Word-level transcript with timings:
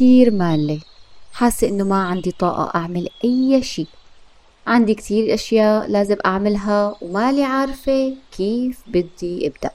كتير 0.00 0.30
مالة 0.30 0.80
حاسة 1.32 1.68
إنه 1.68 1.84
ما 1.84 2.02
عندي 2.02 2.30
طاقة 2.30 2.78
أعمل 2.78 3.08
أي 3.24 3.62
شي. 3.62 3.86
عندي 4.66 4.94
كتير 4.94 5.34
أشياء 5.34 5.90
لازم 5.90 6.16
أعملها 6.26 6.96
ومالي 7.00 7.44
عارفة 7.44 8.16
كيف 8.36 8.82
بدي 8.86 9.46
أبدأ. 9.46 9.70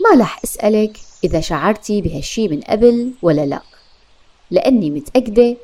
ما 0.00 0.20
رح 0.20 0.40
أسألك 0.44 0.98
إذا 1.24 1.40
شعرتي 1.40 2.02
بهالشي 2.02 2.48
من 2.48 2.60
قبل 2.60 3.12
ولا 3.22 3.46
لا. 3.46 3.62
لأني 4.50 4.90
متأكدة 4.90 5.56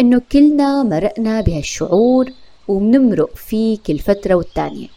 إنه 0.00 0.22
كلنا 0.32 0.82
مرقنا 0.82 1.40
بهالشعور 1.40 2.30
ومنمرق 2.68 3.36
فيه 3.36 3.78
كل 3.86 3.98
فترة 3.98 4.34
والتانية. 4.34 4.88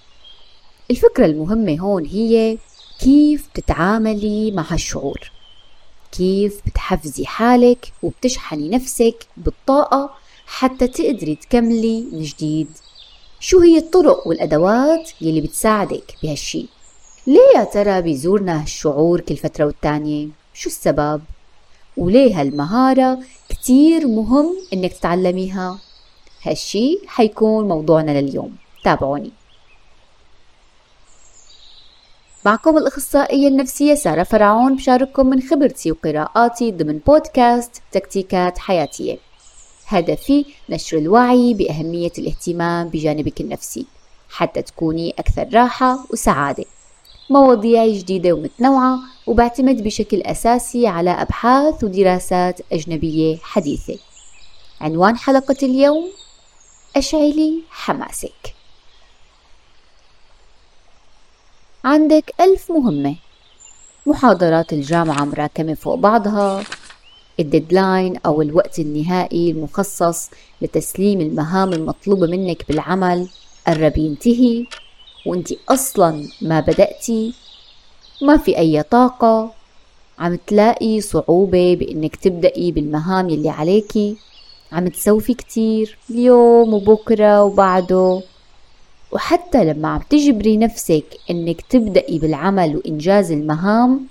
الفكرة 0.91 1.26
المهمة 1.26 1.80
هون 1.80 2.05
هي 2.05 2.58
كيف 2.99 3.48
تتعاملي 3.53 4.52
مع 4.52 4.66
هالشعور. 4.70 5.34
كيف 6.18 6.62
بتحفزي 6.66 7.26
حالك 7.26 7.94
وبتشحني 8.04 8.70
نفسك 8.70 9.28
بالطاقة 9.38 10.10
حتى 10.46 10.88
تقدري 10.88 11.36
تكملي 11.36 12.05
من 12.12 12.22
جديد. 12.22 12.68
شو 13.40 13.60
هي 13.60 13.78
الطرق 13.78 14.28
والأدوات 14.28 15.12
يلي 15.22 15.41
بتساعدك 15.41 16.16
بهالشي؟ 16.24 16.66
ليه 17.28 17.58
يا 17.58 17.64
ترى 17.64 18.02
بيزورنا 18.02 18.62
هالشعور 18.62 19.22
كل 19.22 19.38
فترة 19.38 19.66
والتانية؟ 19.66 20.28
شو 20.54 20.70
السبب؟ 20.70 21.22
وليه 21.98 22.41
هالمهارة 22.41 23.20
كتير 23.50 24.08
مهم 24.08 24.55
إنك 24.74 24.94
تتعلميها؟ 24.94 25.80
هالشي 26.44 27.00
حيكون 27.08 27.68
موضوعنا 27.68 28.22
لليوم. 28.22 28.55
تابعوني. 28.84 29.32
معكم 32.45 32.77
الأخصائية 32.77 33.48
النفسية 33.48 33.95
سارة 33.95 34.23
فرعون 34.23 34.76
بشارككم 34.76 35.27
من 35.27 35.41
خبرتي 35.41 35.91
وقراءاتي 35.91 36.71
ضمن 36.71 36.98
بودكاست 36.98 37.71
تكتيكات 37.91 38.57
حياتية. 38.57 39.18
هدفي 39.88 40.46
نشر 40.70 40.98
الوعي 40.98 41.54
بأهمية 41.54 42.12
الاهتمام 42.18 42.90
بجانبك 42.90 43.41
النفسي 43.41 43.85
حتى 44.29 44.62
تكوني 44.62 45.13
أكثر 45.20 45.49
راحة 45.54 46.05
وسعادة. 46.10 46.66
مواضيعي 47.29 47.98
جديدة 47.98 48.34
ومتنوعة 48.34 48.99
وبعتمد 49.27 49.84
بشكل 49.84 50.21
أساسي 50.21 50.88
على 50.88 51.10
أبحاث 51.10 51.84
ودراسات 51.84 52.62
أجنبية 52.73 53.38
حديثة. 53.38 53.98
عنوان 54.82 55.18
حلقة 55.18 55.57
اليوم 55.63 56.10
أشعلي 56.96 57.63
حماسك. 57.70 58.55
عندك 61.86 62.34
ألف 62.41 62.72
مهمة. 62.72 63.16
محاضرات 64.06 64.74
الجامعة 64.74 65.25
مراكمة 65.25 65.74
فوق 65.74 65.96
بعضها. 65.96 66.64
الديدلاين 67.40 68.18
أو 68.25 68.41
الوقت 68.41 68.80
النهائي 68.80 69.52
المخصص 69.52 70.30
لتسليم 70.62 71.22
المهام 71.22 71.74
المطلوبة 71.74 72.28
منك 72.28 72.68
بالعمل. 72.68 73.28
قرب 73.68 73.97
ينتهي 73.97 74.66
وانت 75.25 75.53
أصلا 75.69 76.28
ما 76.41 76.59
بدأتي. 76.59 77.34
ما 78.22 78.38
في 78.38 78.58
أي 78.58 78.84
طاقة. 78.84 79.52
عم 80.19 80.36
تلاقي 80.47 81.02
صعوبة 81.02 81.75
بإنك 81.75 82.16
تبدأي 82.16 82.72
بالمهام 82.72 83.30
يلي 83.30 83.50
عليكي. 83.50 84.18
عم 84.72 84.88
تسوفي 84.88 85.34
كتير. 85.34 85.97
اليوم 86.09 86.74
وبكرة 86.74 87.44
وبعده. 87.44 88.22
وحتى 89.16 89.63
لما 89.63 89.88
عم 89.88 90.02
تجبري 90.09 90.58
نفسك 90.58 91.06
إنك 91.30 91.62
تبدأي 91.62 92.19
بالعمل 92.19 92.75
وإنجاز 92.75 93.31
المهام 93.31 94.07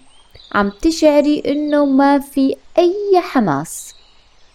عم 0.52 0.72
تشعري 0.82 1.42
إنه 1.46 1.84
ما 1.84 2.18
في 2.18 2.56
أي 2.78 3.20
حماس 3.20 3.94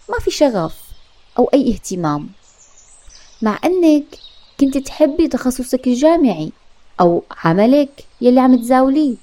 ما 0.08 0.18
في 0.18 0.30
شغف 0.30 0.78
أو 1.38 1.50
أي 1.54 1.72
اهتمام. 1.72 2.28
مع 3.42 3.58
إنك 3.64 4.04
كنت 4.60 4.78
تحبي 4.78 5.28
تخصصك 5.28 5.86
الجامعي 5.86 6.52
أو 7.00 7.22
عملك 7.44 8.04
يلي 8.20 8.40
عم 8.40 8.56
تزاوليه. 8.56 9.16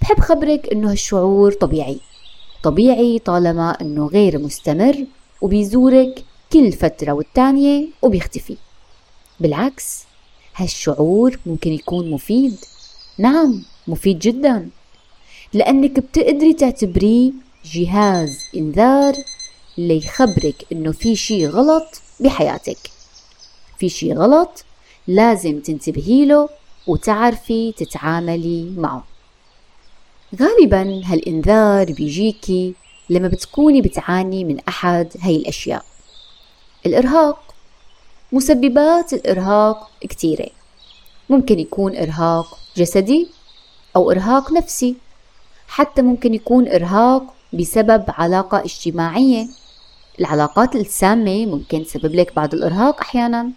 بحب 0.00 0.20
خبرك 0.20 0.68
إنه 0.72 0.90
هالشعور 0.90 1.52
طبيعي 1.52 2.00
طبيعي 2.62 3.18
طالما 3.18 3.76
إنه 3.80 4.06
غير 4.06 4.38
مستمر 4.38 5.04
وبيزورك 5.40 6.24
كل 6.52 6.72
فترة 6.72 7.12
والتانية 7.12 7.86
وبيختفي. 8.02 8.56
بالعكس 9.40 10.07
هالشعور 10.58 11.38
ممكن 11.46 11.72
يكون 11.72 12.10
مفيد؟ 12.10 12.56
نعم 13.18 13.64
مفيد 13.88 14.18
جدا 14.18 14.68
لأنك 15.52 15.90
بتقدري 15.90 16.52
تعتبريه 16.52 17.32
جهاز 17.64 18.44
إنذار 18.56 19.14
ليخبرك 19.78 20.66
إنه 20.72 20.92
في 20.92 21.16
شي 21.16 21.46
غلط 21.46 22.02
بحياتك. 22.20 22.90
في 23.78 23.88
شي 23.88 24.12
غلط 24.12 24.64
لازم 25.06 25.60
تنتبهي 25.60 26.24
له 26.24 26.48
وتعرفي 26.86 27.72
تتعاملي 27.72 28.70
معه. 28.76 29.04
غالبا 30.40 31.02
هالإنذار 31.04 31.92
بيجيكي 31.92 32.74
لما 33.10 33.28
بتكوني 33.28 33.82
بتعاني 33.82 34.44
من 34.44 34.60
أحد 34.68 35.08
هاي 35.20 35.36
الأشياء. 35.36 35.84
الإرهاق 36.86 37.47
مسببات 38.32 39.12
الإرهاق 39.12 39.90
كتيرة. 40.00 40.48
ممكن 41.30 41.58
يكون 41.58 41.96
إرهاق 41.96 42.58
جسدي 42.76 43.28
أو 43.96 44.10
إرهاق 44.10 44.52
نفسي. 44.52 44.96
حتى 45.68 46.02
ممكن 46.02 46.34
يكون 46.34 46.68
إرهاق 46.68 47.22
بسبب 47.52 48.04
علاقة 48.08 48.58
اجتماعية. 48.58 49.46
العلاقات 50.20 50.76
السامة 50.76 51.46
ممكن 51.46 51.84
تسبب 51.84 52.14
لك 52.14 52.34
بعض 52.36 52.54
الإرهاق 52.54 53.00
أحيانا. 53.00 53.50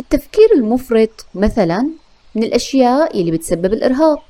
التفكير 0.00 0.48
المفرط 0.54 1.26
مثلا 1.34 1.88
من 2.34 2.42
الأشياء 2.42 3.20
اللي 3.20 3.30
بتسبب 3.30 3.72
الإرهاق. 3.72 4.22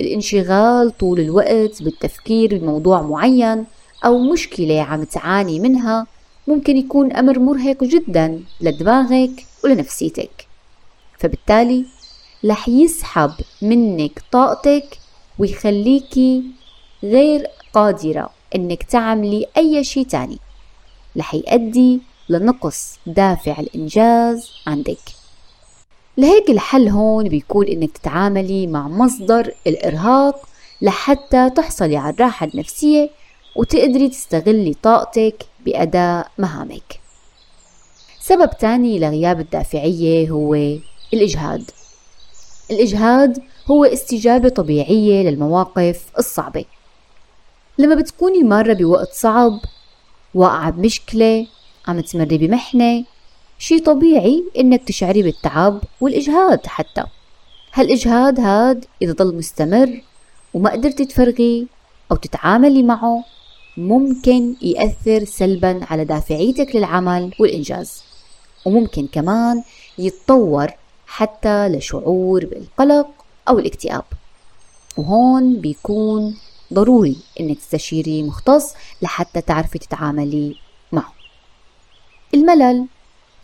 الانشغال 0.00 0.98
طول 0.98 1.20
الوقت 1.20 1.82
بالتفكير 1.82 2.58
بموضوع 2.58 3.02
معين 3.02 3.66
أو 4.04 4.18
مشكلة 4.18 4.82
عم 4.82 5.04
تعاني 5.04 5.60
منها 5.60 6.06
ممكن 6.48 6.76
يكون 6.76 7.12
أمر 7.12 7.38
مرهق 7.38 7.84
جدا 7.84 8.42
لدماغك 8.60 9.46
ولنفسيتك. 9.64 10.46
فبالتالي 11.18 11.84
رح 12.44 12.68
يسحب 12.68 13.32
منك 13.62 14.22
طاقتك 14.32 14.98
ويخليكي 15.38 16.42
غير 17.02 17.46
قادرة 17.72 18.30
إنك 18.56 18.82
تعملي 18.82 19.46
أي 19.56 19.84
شيء 19.84 20.06
تاني. 20.06 20.38
رح 21.16 21.34
يؤدي 21.34 22.00
لنقص 22.28 22.98
دافع 23.06 23.60
الإنجاز 23.60 24.50
عندك. 24.66 24.98
لهيك 26.18 26.50
الحل 26.50 26.88
هون 26.88 27.28
بيكون 27.28 27.66
إنك 27.68 27.98
تتعاملي 27.98 28.66
مع 28.66 28.88
مصدر 28.88 29.54
الإرهاق 29.66 30.48
لحتى 30.82 31.50
تحصلي 31.50 31.96
على 31.96 32.14
الراحة 32.14 32.46
النفسية 32.46 33.10
وتقدري 33.56 34.08
تستغلي 34.08 34.74
طاقتك 34.82 35.46
بأداء 35.66 36.30
مهامك. 36.38 37.00
سبب 38.20 38.50
تاني 38.58 38.98
لغياب 38.98 39.40
الدافعية 39.40 40.30
هو 40.30 40.54
الإجهاد. 41.14 41.70
الإجهاد 42.70 43.42
هو 43.70 43.84
استجابة 43.84 44.48
طبيعية 44.48 45.30
للمواقف 45.30 46.04
الصعبة. 46.18 46.64
لما 47.78 47.94
بتكوني 47.94 48.42
مرة 48.42 48.72
بوقت 48.72 49.12
صعب 49.12 49.60
واقعة 50.34 50.70
بمشكلة 50.70 51.46
عم 51.88 52.00
تمري 52.00 52.38
بمحنة 52.38 53.04
شي 53.58 53.78
طبيعي 53.78 54.44
إنك 54.58 54.82
تشعري 54.84 55.22
بالتعب 55.22 55.80
والإجهاد 56.00 56.66
حتى. 56.66 57.04
هالإجهاد 57.74 58.40
هاد 58.40 58.84
إذا 59.02 59.12
ضل 59.12 59.36
مستمر 59.36 60.02
وما 60.54 60.70
قدرتي 60.70 61.04
تفرغي 61.04 61.66
أو 62.10 62.16
تتعاملي 62.16 62.82
معه 62.82 63.24
ممكن 63.76 64.54
يأثر 64.62 65.24
سلبا 65.24 65.80
على 65.90 66.04
دافعيتك 66.04 66.76
للعمل 66.76 67.34
والإنجاز. 67.40 68.02
وممكن 68.64 69.06
كمان 69.06 69.62
يتطور 69.98 70.66
حتى 71.06 71.68
لشعور 71.68 72.46
بالقلق 72.46 73.08
أو 73.48 73.58
الاكتئاب. 73.58 74.04
وهون 74.96 75.60
بيكون 75.60 76.36
ضروري 76.72 77.16
إنك 77.40 77.58
تستشيري 77.58 78.22
مختص 78.22 78.74
لحتى 79.02 79.40
تعرفي 79.40 79.78
تتعاملي 79.78 80.56
معه. 80.92 81.12
الملل. 82.34 82.86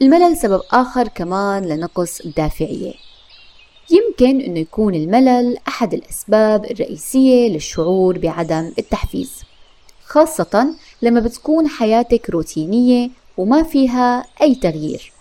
الملل 0.03 0.37
سبب 0.37 0.63
آخر 0.71 1.09
كمان 1.09 1.65
لنقص 1.65 2.21
الدافعية. 2.21 2.95
يمكن 3.91 4.41
أنه 4.41 4.59
يكون 4.59 4.95
الملل 4.95 5.57
أحد 5.69 5.95
الأسباب 5.95 6.65
الرئيسية 6.65 7.49
للشعور 7.49 8.19
بعدم 8.19 8.73
التحفيز. 8.79 9.43
خاصة 10.13 10.75
لما 11.03 11.21
بتكون 11.21 11.69
حياتك 11.69 12.31
روتينية 12.31 13.11
وما 13.37 13.63
فيها 13.63 14.25
أي 14.43 14.55
تغيير 14.55 15.13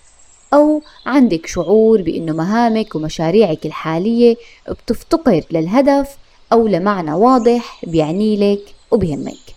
أو 0.54 0.82
عندك 1.06 1.46
شعور 1.48 2.02
بأنه 2.02 2.34
مهامك 2.34 2.96
ومشاريعك 2.96 3.66
الحالية 3.66 4.36
بتفتقر 4.70 5.44
للهدف 5.52 6.18
أو 6.54 6.68
لمعنى 6.68 7.14
واضح 7.14 7.86
بيعني 7.86 8.38
لك 8.38 8.76
وبيهمك. 8.92 9.56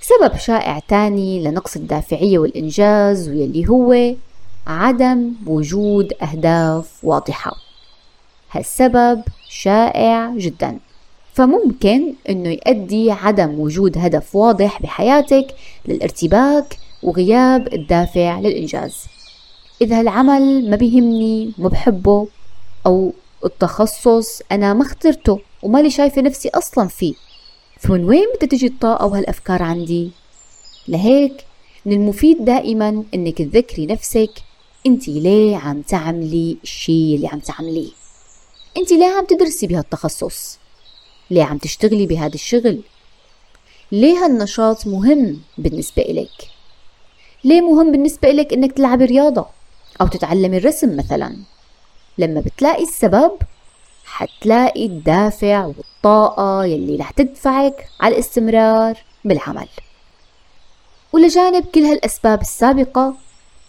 سبب 0.00 0.36
شائع 0.36 0.78
تاني 0.78 1.42
لنقص 1.42 1.76
الدافعية 1.76 2.38
والإنجاز 2.38 3.28
واللي 3.28 3.68
هو 3.68 4.14
عدم 4.66 5.32
وجود 5.46 6.12
أهداف 6.22 6.90
واضحة. 7.02 7.52
هالسبب 8.50 9.22
شائع 9.48 10.34
جدا. 10.36 10.78
فممكن 11.34 12.14
إنه 12.28 12.48
يؤدي 12.48 13.10
عدم 13.10 13.60
وجود 13.60 13.98
هدف 13.98 14.36
واضح 14.36 14.82
بحياتك 14.82 15.54
للارتباك 15.86 16.78
وغياب 17.02 17.74
الدافع 17.74 18.40
للإنجاز. 18.40 18.96
إذا 19.82 20.00
هالعمل 20.00 20.70
ما 20.70 20.76
بيهمني 20.76 21.52
ما 21.58 21.68
بحبه 21.68 22.28
أو 22.86 23.12
التخصص 23.44 24.42
أنا 24.52 24.74
ما 24.74 24.82
اخترته 24.82 25.40
ومالي 25.62 25.90
شايفة 25.90 26.22
نفسي 26.22 26.48
أصلا 26.48 26.88
فيه 26.88 27.14
فمن 27.78 28.04
وين 28.04 28.26
بدها 28.36 28.48
تجي 28.48 28.66
الطاقة 28.66 29.06
وهالأفكار 29.06 29.62
عندي؟ 29.62 30.10
لهيك 30.88 31.44
من 31.86 31.92
المفيد 31.92 32.44
دائما 32.44 33.04
إنك 33.14 33.38
تذكري 33.38 33.86
نفسك 33.86 34.30
أنت 34.86 35.08
ليه 35.08 35.56
عم 35.56 35.82
تعملي 35.82 36.56
الشيء 36.62 37.16
اللي 37.16 37.28
عم 37.28 37.38
تعمليه. 37.38 37.90
أنت 38.76 38.92
ليه 38.92 39.06
عم 39.06 39.24
تدرسي 39.24 39.66
بهالتخصص؟ 39.66 40.59
ليه 41.30 41.44
عم 41.44 41.58
تشتغلي 41.58 42.06
بهذا 42.06 42.34
الشغل؟ 42.34 42.80
ليه 43.92 44.24
هالنشاط 44.24 44.86
مهم 44.86 45.40
بالنسبة 45.58 46.02
إلك 46.02 46.48
ليه 47.44 47.60
مهم 47.60 47.92
بالنسبة 47.92 48.30
إلك 48.30 48.52
إنك 48.52 48.72
تلعبي 48.72 49.04
رياضة 49.04 49.46
أو 50.00 50.06
تتعلمي 50.06 50.56
الرسم 50.56 50.96
مثلا؟ 50.96 51.36
لما 52.18 52.40
بتلاقي 52.40 52.82
السبب 52.82 53.32
حتلاقي 54.04 54.86
الدافع 54.86 55.66
والطاقة 55.66 56.64
يلي 56.64 56.96
رح 56.96 57.10
تدفعك 57.10 57.88
على 58.00 58.14
الاستمرار 58.14 58.98
بالعمل. 59.24 59.68
ولجانب 61.12 61.64
كل 61.64 61.80
هالأسباب 61.80 62.40
السابقة 62.40 63.14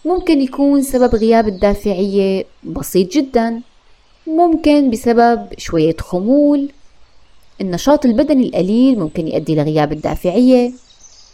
ممكن 0.04 0.40
يكون 0.40 0.82
سبب 0.82 1.14
غياب 1.14 1.48
الدافعية 1.48 2.44
بسيط 2.64 3.12
جدا. 3.12 3.60
ممكن 4.26 4.90
بسبب 4.90 5.48
شوية 5.58 5.96
خمول 6.00 6.72
النشاط 7.60 8.04
البدني 8.04 8.46
القليل 8.46 8.98
ممكن 8.98 9.28
يؤدي 9.28 9.54
لغياب 9.54 9.92
الدافعية 9.92 10.72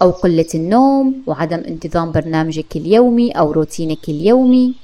أو 0.03 0.11
قلة 0.11 0.47
النوم 0.55 1.23
وعدم 1.27 1.59
انتظام 1.59 2.13
برنامجك 2.13 2.77
اليومي 2.77 3.31
أو 3.31 3.53
روتينك 3.53 4.09
اليومي. 4.09 4.75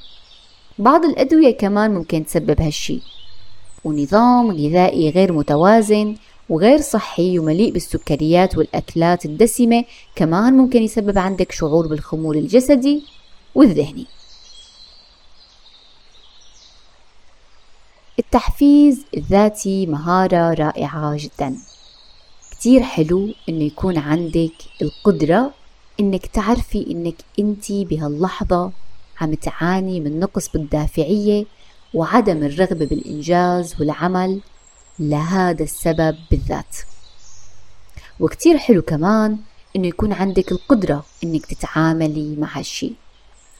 بعض 0.79 1.05
الأدوية 1.05 1.51
كمان 1.51 1.95
ممكن 1.95 2.27
تسبب 2.27 2.61
هالشي. 2.61 3.01
ونظام 3.85 4.51
غذائي 4.51 5.11
غير 5.11 5.33
متوازن 5.33 6.17
وغير 6.49 6.81
صحي 6.81 7.39
ومليء 7.39 7.73
بالسكريات 7.73 8.59
والأكلات 8.59 9.25
الدسمة 9.25 9.85
كمان 10.17 10.53
ممكن 10.53 10.83
يسبب 10.83 11.19
عندك 11.19 11.53
شعور 11.53 11.87
بالخمول 11.87 12.37
الجسدي 12.37 13.03
والذهني. 13.55 14.07
التحفيز 18.35 19.05
الذاتي 19.17 19.87
مهارة 19.87 20.55
رائعة 20.55 21.17
جدا. 21.17 21.57
كتير 22.51 22.83
حلو 22.83 23.35
إنه 23.49 23.65
يكون 23.65 23.99
عندك 23.99 24.53
القدرة 24.83 25.55
إنك 26.01 26.27
تعرفي 26.27 26.87
إنك 26.91 27.15
انتي 27.39 27.85
بهاللحظة 27.85 28.73
عم 29.21 29.35
تعاني 29.35 30.01
من 30.01 30.21
نقص 30.21 30.49
بالدافعية 30.49 31.45
وعدم 31.95 32.43
الرغبة 32.43 32.87
بالإنجاز 32.87 33.81
والعمل 33.81 34.41
لهذا 34.99 35.63
السبب 35.63 36.17
بالذات. 36.31 36.77
وكتير 38.21 38.59
حلو 38.59 38.83
كمان 38.83 39.39
إنه 39.77 39.87
يكون 39.87 40.13
عندك 40.13 40.53
القدرة 40.53 41.05
إنك 41.25 41.47
تتعاملي 41.47 42.37
مع 42.37 42.59
هالشي. 42.59 42.93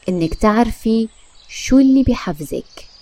إنك 0.09 0.33
تعرفي 0.33 1.09
شو 1.47 1.79
اللي 1.79 2.03
بحفزك. 2.03 2.94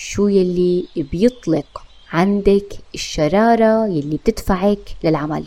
شو 0.00 0.28
يلي 0.28 0.86
بيطلق 0.96 1.82
عندك 2.12 2.78
الشرارة 2.94 3.86
يلي 3.86 4.16
بتدفعك 4.16 4.96
للعمل. 5.04 5.44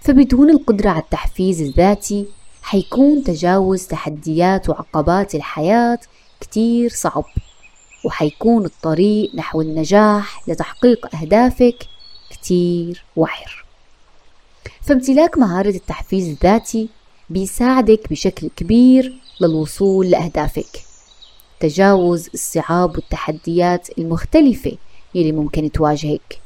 فبدون 0.00 0.50
القدرة 0.50 0.90
على 0.90 1.02
التحفيز 1.02 1.60
الذاتي 1.60 2.26
حيكون 2.62 3.24
تجاوز 3.24 3.86
تحديات 3.86 4.68
وعقبات 4.68 5.34
الحياة 5.34 5.98
كتير 6.40 6.90
صعب 6.90 7.24
وحيكون 8.04 8.64
الطريق 8.64 9.34
نحو 9.34 9.60
النجاح 9.60 10.48
لتحقيق 10.48 11.16
أهدافك 11.16 11.86
كتير 12.30 13.04
وعر. 13.16 13.64
فامتلاك 14.80 15.38
مهارة 15.38 15.76
التحفيز 15.76 16.28
الذاتي 16.28 16.88
بيساعدك 17.30 18.10
بشكل 18.10 18.48
كبير 18.56 19.14
للوصول 19.40 20.10
لأهدافك. 20.10 20.89
تجاوز 21.60 22.28
الصعاب 22.34 22.96
والتحديات 22.96 23.98
المختلفة 23.98 24.76
يلي 25.14 25.32
ممكن 25.32 25.72
تواجهك. 25.72 26.40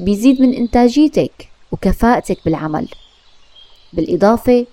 بيزيد 0.00 0.40
من 0.40 0.54
إنتاجيتك 0.54 1.48
وكفاءتك 1.72 2.38
بالعمل. 2.44 2.88
بالإضافة 3.92 4.66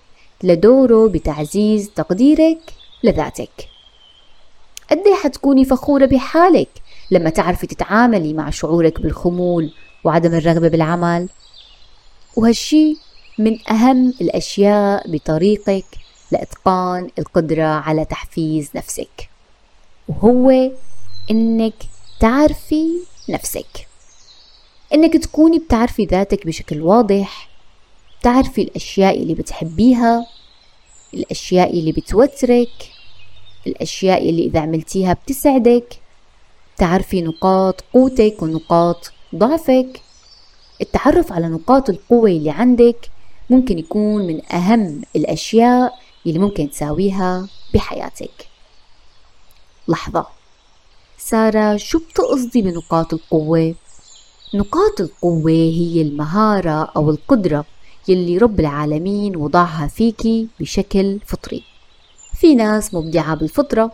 لدوره 0.44 1.08
بتعزيز 1.08 1.90
تقديرك 1.96 2.60
لذاتك. 3.04 3.68
قد 4.92 4.98
إيه 4.98 5.16
حتكوني 5.16 5.66
فخورة 5.66 6.06
بحالك 6.06 6.70
لما 7.12 7.30
تعرفي 7.30 7.68
تتعاملي 7.68 8.34
مع 8.34 8.50
شعورك 8.50 9.02
بالخمول 9.02 9.74
وعدم 10.04 10.34
الرغبة 10.34 10.68
بالعمل؟ 10.68 11.30
وهالشي 12.38 12.98
من 13.38 13.70
أهم 13.70 14.14
الأشياء 14.22 15.12
بطريقك 15.12 15.86
لإتقان 16.32 17.10
القدرة 17.20 17.64
على 17.64 18.06
تحفيز 18.06 18.70
نفسك. 18.76 19.31
وهو 20.08 20.72
إنك 21.32 21.74
تعرفي 22.20 22.88
نفسك. 23.30 23.88
إنك 24.94 25.18
تكوني 25.18 25.60
بتعرفي 25.60 26.06
ذاتك 26.06 26.46
بشكل 26.48 26.82
واضح 26.82 27.50
تعرفي 28.22 28.62
الأشياء 28.62 29.18
اللي 29.22 29.34
بتحبيها 29.34 30.28
الأشياء 31.14 31.80
اللي 31.80 31.92
بتوترك 31.92 32.92
الأشياء 33.68 34.30
اللي 34.30 34.46
إذا 34.46 34.60
عملتيها 34.60 35.14
بتسعدك 35.14 36.00
تعرفي 36.78 37.22
نقاط 37.22 37.84
قوتك 37.94 38.42
ونقاط 38.42 39.12
ضعفك. 39.36 40.02
التعرف 40.82 41.32
على 41.34 41.48
نقاط 41.48 41.90
القوة 41.90 42.30
اللي 42.30 42.50
عندك 42.50 43.10
ممكن 43.50 43.80
يكون 43.80 44.28
من 44.28 44.54
أهم 44.54 45.02
الأشياء 45.16 45.94
اللي 46.28 46.40
ممكن 46.40 46.70
تساويها 46.70 47.48
بحياتك. 47.74 48.51
لحظة. 49.92 50.26
سارة 51.18 51.78
شو 51.78 52.00
بتقصدي 52.00 52.62
بنقاط 52.62 53.14
القوة؟ 53.14 53.76
نقاط 54.54 55.02
القوة 55.02 55.52
هي 55.52 56.02
المهارة 56.02 56.92
أو 56.96 57.10
القدرة 57.10 57.66
يلي 58.08 58.38
رب 58.38 58.60
العالمين 58.60 59.36
وضعها 59.36 59.88
فيكي 59.88 60.48
بشكل 60.60 61.20
فطري. 61.26 61.64
في 62.40 62.56
ناس 62.56 62.94
مبدعة 62.94 63.36
بالفطرة 63.36 63.92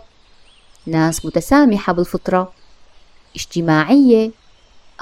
ناس 0.85 1.25
متسامحة 1.25 1.93
بالفطرة 1.93 2.51
اجتماعية 3.35 4.31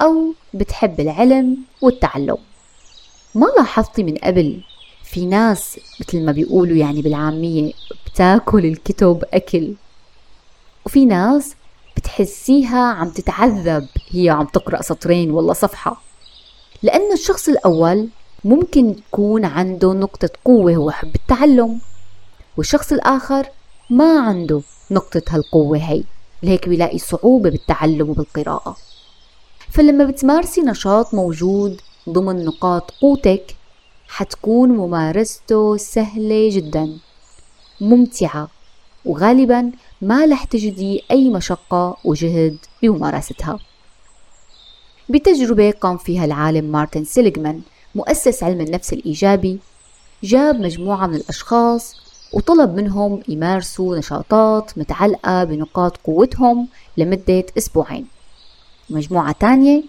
أو 0.02 0.34
بتحب 0.54 1.00
العلم 1.00 1.58
والتعلم. 1.82 2.38
ما 3.36 3.48
لاحظتي 3.58 4.04
من 4.04 4.16
قبل 4.16 4.62
في 5.04 5.26
ناس 5.26 5.80
مثل 6.00 6.26
ما 6.26 6.32
بيقولوا 6.32 6.78
يعني 6.78 7.02
بالعامية 7.02 7.74
بتاكل 8.06 8.66
الكتب 8.66 9.24
أكل؟ 9.34 9.74
وفي 10.86 11.06
ناس 11.06 11.56
بتحسيها 11.98 12.80
عم 12.94 13.10
تتعذب 13.10 13.88
هي 14.10 14.30
عم 14.30 14.46
تقرأ 14.46 14.82
سطرين 14.82 15.32
ولا 15.32 15.54
صفحة. 15.54 16.02
لأن 16.84 17.14
الشخص 17.14 17.50
الأول 17.50 18.10
ممكن 18.44 18.90
يكون 18.90 19.46
عنده 19.46 19.94
نقطة 19.94 20.30
قوة 20.46 20.76
هو 20.76 20.92
حب 20.92 21.16
التعلم 21.16 21.82
والشخص 22.58 22.92
الآخر 22.92 23.48
ما 23.90 24.20
عنده 24.20 24.62
نقطة 24.92 25.22
هالقوة 25.30 25.78
هي. 25.78 26.04
لهيك 26.44 26.70
بيلاقي 26.70 26.98
صعوبة 26.98 27.50
بالتعلم 27.50 28.10
وبالقراءة. 28.10 28.78
فلما 29.70 30.06
بتمارسي 30.06 30.62
نشاط 30.62 31.14
موجود 31.14 31.82
ضمن 32.10 32.46
نقاط 32.46 32.92
قوتك 33.02 33.56
حتكون 34.08 34.70
ممارسته 34.70 35.78
سهلة 35.78 36.50
جدا 36.52 36.98
ممتعة 37.82 38.48
وغالبا 39.06 39.72
ما 40.02 40.26
رح 40.26 40.44
تجدي 40.44 41.04
أي 41.12 41.30
مشقة 41.30 41.98
وجهد 42.04 42.58
بممارستها. 42.84 43.60
بتجربة 45.10 45.72
قام 45.72 45.98
فيها 45.98 46.26
العالم 46.26 46.66
مارتن 46.66 47.04
سيليغمان 47.04 47.62
مؤسس 47.96 48.44
علم 48.44 48.62
النفس 48.62 48.94
الإيجابي 48.94 49.60
جاب 50.24 50.60
مجموعة 50.60 51.08
من 51.08 51.16
الأشخاص 51.16 51.96
وطلب 52.34 52.76
منهم 52.76 53.24
يمارسوا 53.28 53.98
نشاطات 53.98 54.78
متعلقة 54.78 55.44
بنقاط 55.44 55.98
قوتهم 55.98 56.68
لمدة 56.98 57.46
أسبوعين. 57.58 58.08
مجموعة 58.90 59.32
تانية 59.32 59.84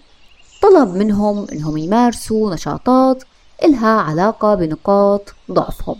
طلب 0.61 0.95
منهم 0.95 1.47
إنهم 1.51 1.77
يمارسوا 1.77 2.53
نشاطات 2.53 3.23
إلها 3.63 4.01
علاقة 4.01 4.55
بنقاط 4.55 5.33
ضعفهم. 5.51 5.95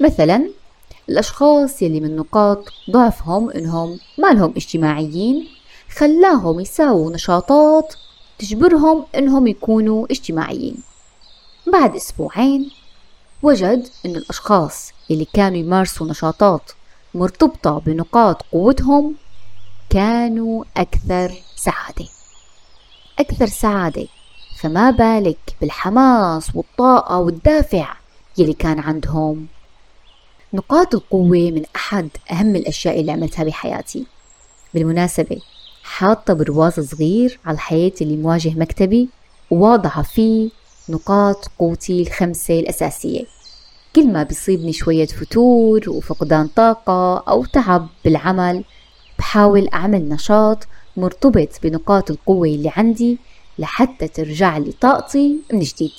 مثلا 0.00 0.50
الأشخاص 1.08 1.82
يلي 1.82 2.00
من 2.00 2.16
نقاط 2.16 2.72
ضعفهم 2.90 3.50
إنهم 3.50 3.98
ما 4.18 4.32
لهم 4.32 4.52
اجتماعيين 4.56 5.48
خلاهم 5.96 6.60
يساووا 6.60 7.12
نشاطات 7.12 7.94
تجبرهم 8.38 9.04
إنهم 9.14 9.46
يكونوا 9.46 10.06
اجتماعيين. 10.10 10.76
بعد 11.72 11.96
أسبوعين 11.96 12.70
وجد 13.42 13.88
إن 14.06 14.16
الأشخاص 14.16 14.92
اللي 15.10 15.26
كانوا 15.32 15.58
يمارسوا 15.58 16.06
نشاطات 16.06 16.70
مرتبطة 17.14 17.78
بنقاط 17.78 18.42
قوتهم 18.52 19.14
كانوا 19.90 20.64
أكثر 20.76 21.32
سعادة. 21.56 22.08
أكثر 23.18 23.46
سعادة 23.46 24.06
فما 24.58 24.90
بالك 24.90 25.56
بالحماس 25.60 26.50
والطاقة 26.54 27.18
والدافع 27.18 27.96
يلي 28.38 28.52
كان 28.52 28.78
عندهم. 28.78 29.46
نقاط 30.54 30.94
القوة 30.94 31.50
من 31.50 31.62
أحد 31.76 32.08
أهم 32.30 32.56
الأشياء 32.56 33.00
اللي 33.00 33.12
عملتها 33.12 33.44
بحياتي. 33.44 34.06
بالمناسبة 34.74 35.40
حاطة 35.82 36.34
برواز 36.34 36.80
صغير 36.80 37.38
على 37.44 37.54
الحيط 37.54 38.02
اللي 38.02 38.16
مواجه 38.16 38.54
مكتبي 38.56 39.08
وواضعة 39.50 40.02
فيه 40.02 40.50
نقاط 40.88 41.50
قوتي 41.58 42.02
الخمسة 42.02 42.60
الأساسية. 42.60 43.24
كل 43.96 44.06
ما 44.12 44.22
بيصيبني 44.22 44.72
شوية 44.72 45.06
فتور 45.06 45.90
وفقدان 45.90 46.46
طاقة 46.46 47.18
أو 47.18 47.44
تعب 47.44 47.88
بالعمل 48.04 48.64
بحاول 49.18 49.68
أعمل 49.74 50.08
نشاط 50.08 50.66
مرتبط 50.96 51.48
بنقاط 51.62 52.10
القوة 52.10 52.48
اللي 52.48 52.72
عندي 52.76 53.18
لحتى 53.58 54.08
ترجع 54.08 54.58
لي 54.58 54.72
طاقتي 54.72 55.36
من 55.52 55.60
جديد. 55.60 55.92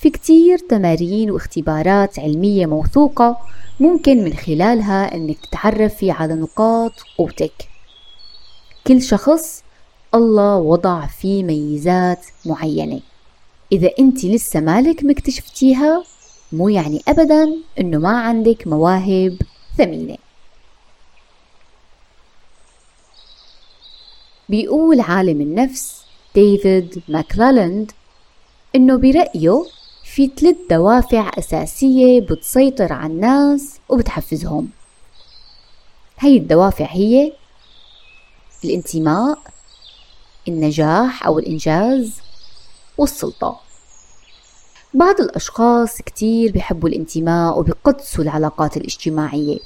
في 0.00 0.10
كتير 0.10 0.58
تمارين 0.58 1.30
واختبارات 1.30 2.18
علمية 2.18 2.66
موثوقة 2.66 3.38
ممكن 3.80 4.24
من 4.24 4.34
خلالها 4.34 5.14
إنك 5.14 5.36
تتعرفي 5.46 6.10
على 6.10 6.34
نقاط 6.34 6.92
قوتك. 7.18 7.68
كل 8.86 9.02
شخص 9.02 9.62
الله 10.14 10.56
وضع 10.56 11.06
فيه 11.06 11.44
ميزات 11.44 12.26
معينة. 12.46 13.00
إذا 13.72 13.90
أنت 13.98 14.24
لسه 14.24 14.60
مالك 14.60 15.04
مكتشفتيها 15.04 16.04
مو 16.52 16.68
يعني 16.68 17.02
أبدا 17.08 17.54
أنه 17.80 17.98
ما 17.98 18.18
عندك 18.20 18.66
مواهب 18.66 19.38
ثمينة. 19.78 20.16
بيقول 24.48 25.00
عالم 25.00 25.40
النفس 25.40 26.02
ديفيد 26.34 27.02
ماكلالند 27.08 27.92
إنه 28.74 28.96
برأيه 28.96 29.77
في 30.18 30.30
ثلاث 30.36 30.56
دوافع 30.70 31.30
أساسية 31.38 32.20
بتسيطر 32.20 32.92
على 32.92 33.12
الناس 33.12 33.78
وبتحفزهم. 33.88 34.68
هاي 36.18 36.36
الدوافع 36.36 36.86
هي 36.90 37.32
الانتماء 38.64 39.38
النجاح 40.48 41.26
أو 41.26 41.38
الإنجاز 41.38 42.20
والسلطة. 42.98 43.60
بعض 44.94 45.20
الأشخاص 45.20 46.02
كتير 46.02 46.52
بيحبوا 46.52 46.88
الانتماء 46.88 47.58
وبيقدسوا 47.58 48.24
العلاقات 48.24 48.76
الاجتماعية. 48.76 49.58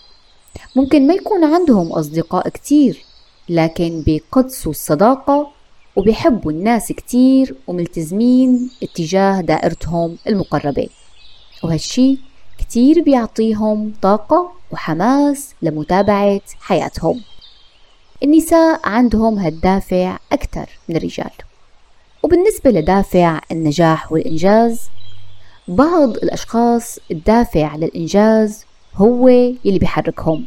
ممكن 0.76 1.06
ما 1.06 1.14
يكون 1.14 1.44
عندهم 1.44 1.92
أصدقاء 1.92 2.48
كتير 2.48 3.04
لكن 3.48 4.02
بيقدسوا 4.02 4.70
الصداقة 4.70 5.51
وبيحبوا 5.96 6.52
الناس 6.52 6.92
كتير 6.92 7.56
وملتزمين 7.66 8.70
اتجاه 8.82 9.40
دائرتهم 9.40 10.16
المقربة. 10.28 10.88
وهالشي 11.64 12.18
كتير 12.58 13.02
بيعطيهم 13.02 13.92
طاقة 14.02 14.52
وحماس 14.70 15.54
لمتابعة 15.62 16.40
حياتهم. 16.60 17.20
النساء 18.22 18.80
عندهم 18.84 19.38
هالدافع 19.38 20.18
أكثر 20.32 20.68
من 20.88 20.96
الرجال. 20.96 21.30
وبالنسبة 22.22 22.70
لدافع 22.70 23.40
النجاح 23.52 24.12
والإنجاز 24.12 24.80
بعض 25.68 26.10
الأشخاص 26.10 26.98
الدافع 27.10 27.76
للإنجاز 27.76 28.64
هو 28.94 29.28
يلي 29.28 29.78
بيحركهم. 29.78 30.44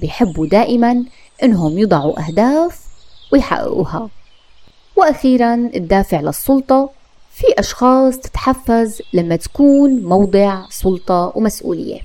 بيحبوا 0.00 0.46
دائما 0.46 1.04
إنهم 1.42 1.78
يضعوا 1.78 2.26
أهداف 2.26 2.80
ويحققوها. 3.32 4.08
وأخيرا 5.00 5.54
الدافع 5.54 6.20
للسلطة 6.20 6.90
في 7.32 7.46
أشخاص 7.58 8.18
تتحفز 8.18 9.02
لما 9.12 9.36
تكون 9.36 10.02
موضع 10.02 10.62
سلطة 10.70 11.32
ومسؤولية. 11.34 12.00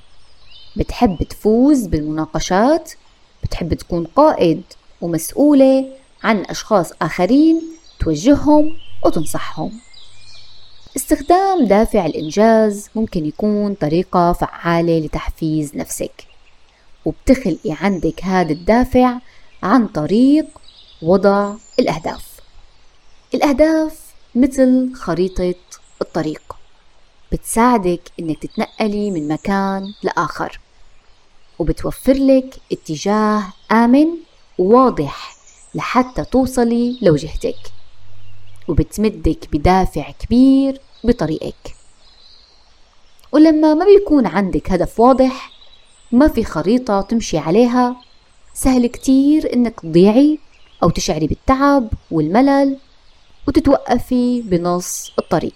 بتحب 0.76 1.22
تفوز 1.22 1.86
بالمناقشات 1.86 2.92
بتحب 3.42 3.74
تكون 3.74 4.04
قائد 4.06 4.62
ومسؤولة 5.00 5.86
عن 6.24 6.44
أشخاص 6.44 6.92
آخرين 7.02 7.62
توجههم 8.00 8.76
وتنصحهم. 9.04 9.72
استخدام 10.96 11.64
دافع 11.66 12.06
الإنجاز 12.06 12.88
ممكن 12.94 13.26
يكون 13.26 13.74
طريقة 13.74 14.32
فعالة 14.32 14.98
لتحفيز 14.98 15.76
نفسك 15.76 16.24
وبتخلقي 17.04 17.76
عندك 17.80 18.24
هذا 18.24 18.52
الدافع 18.52 19.18
عن 19.62 19.86
طريق 19.86 20.46
وضع 21.02 21.54
الأهداف. 21.78 22.25
الأهداف 23.34 24.00
مثل 24.34 24.94
خريطة 24.94 25.54
الطريق. 26.02 26.42
بتساعدك 27.32 28.00
إنك 28.20 28.38
تتنقلي 28.42 29.10
من 29.10 29.28
مكان 29.28 29.92
لآخر 30.02 30.60
وبتوفر 31.58 32.12
لك 32.12 32.56
اتجاه 32.72 33.42
آمن 33.72 34.06
وواضح 34.58 35.36
لحتى 35.74 36.24
توصلي 36.24 36.98
لوجهتك 37.02 37.56
وبتمدك 38.68 39.48
بدافع 39.52 40.10
كبير 40.10 40.80
بطريقك. 41.04 41.74
ولما 43.32 43.74
ما 43.74 43.84
بيكون 43.84 44.26
عندك 44.26 44.72
هدف 44.72 45.00
واضح 45.00 45.50
ما 46.12 46.28
في 46.28 46.44
خريطة 46.44 47.00
تمشي 47.00 47.38
عليها 47.38 47.96
سهل 48.54 48.86
كتير 48.86 49.52
إنك 49.52 49.80
تضيعي 49.80 50.38
أو 50.82 50.90
تشعري 50.90 51.26
بالتعب 51.26 51.88
والملل 52.10 52.78
وتتوقفي 53.48 54.42
بنص 54.42 55.12
الطريق. 55.18 55.54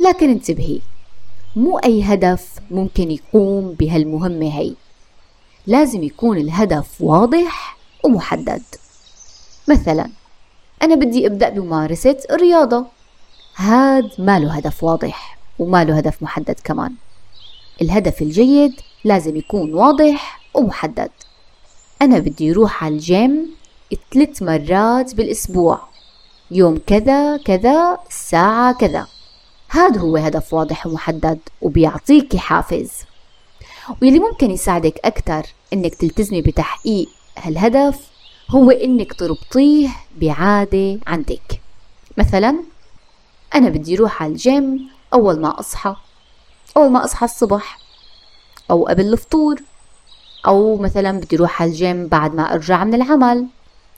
لكن 0.00 0.30
انتبهي. 0.30 0.80
مو 1.56 1.78
أي 1.78 2.02
هدف 2.02 2.48
ممكن 2.70 3.10
يقوم 3.10 3.72
بهالمهمة 3.72 4.58
هي. 4.58 4.74
لازم 5.66 6.02
يكون 6.02 6.38
الهدف 6.38 7.00
واضح 7.00 7.76
ومحدد. 8.04 8.62
مثلا 9.68 10.10
أنا 10.82 10.94
بدي 10.94 11.26
أبدأ 11.26 11.48
بممارسة 11.48 12.16
الرياضة. 12.30 12.86
هاد 13.56 14.10
ما 14.18 14.38
له 14.38 14.54
هدف 14.54 14.84
واضح 14.84 15.38
وما 15.58 15.84
له 15.84 15.96
هدف 15.96 16.22
محدد 16.22 16.60
كمان. 16.64 16.92
الهدف 17.82 18.22
الجيد 18.22 18.80
لازم 19.04 19.36
يكون 19.36 19.74
واضح 19.74 20.40
ومحدد. 20.54 21.10
أنا 22.02 22.18
بدي 22.18 22.52
أروح 22.52 22.84
على 22.84 22.94
الجيم 22.94 23.50
ثلاث 24.14 24.42
مرات 24.42 25.14
بالأسبوع. 25.14 25.95
يوم 26.50 26.78
كذا 26.86 27.36
كذا 27.36 27.98
الساعة 28.08 28.74
كذا. 28.74 29.06
هذا 29.68 30.00
هو 30.00 30.16
هدف 30.16 30.54
واضح 30.54 30.86
ومحدد 30.86 31.38
وبيعطيكي 31.62 32.38
حافز. 32.38 32.92
واللي 34.02 34.18
ممكن 34.18 34.50
يساعدك 34.50 35.00
أكثر 35.04 35.46
إنك 35.72 35.94
تلتزمي 35.94 36.42
بتحقيق 36.42 37.08
هالهدف 37.38 38.00
هو 38.50 38.70
إنك 38.70 39.12
تربطيه 39.12 39.88
بعادة 40.16 40.98
عندك. 41.06 41.60
مثلا 42.16 42.58
أنا 43.54 43.68
بدي 43.68 43.96
أروح 43.96 44.22
على 44.22 44.32
الجيم 44.32 44.88
أول 45.14 45.40
ما 45.40 45.60
أصحى. 45.60 45.96
أول 46.76 46.90
ما 46.90 47.04
أصحى 47.04 47.24
الصبح. 47.24 47.78
أو 48.70 48.86
قبل 48.86 49.12
الفطور. 49.12 49.62
أو 50.46 50.76
مثلا 50.76 51.20
بدي 51.20 51.36
أروح 51.36 51.62
على 51.62 51.70
الجيم 51.70 52.08
بعد 52.08 52.34
ما 52.34 52.54
أرجع 52.54 52.84
من 52.84 52.94
العمل. 52.94 53.46